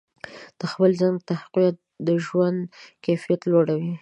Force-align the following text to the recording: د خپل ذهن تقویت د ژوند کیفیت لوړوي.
د 0.59 0.61
خپل 0.71 0.89
ذهن 0.99 1.15
تقویت 1.29 1.77
د 2.07 2.09
ژوند 2.25 2.59
کیفیت 3.03 3.41
لوړوي. 3.51 3.93